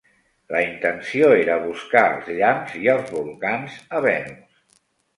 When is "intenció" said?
0.67-1.29